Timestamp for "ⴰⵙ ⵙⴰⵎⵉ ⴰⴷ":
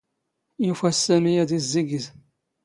0.91-1.49